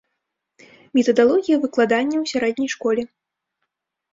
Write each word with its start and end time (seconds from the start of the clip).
Метадалогія 0.99 1.57
выкладання 1.65 2.17
ў 2.23 2.33
сярэдняй 2.33 2.69
школе. 2.77 3.01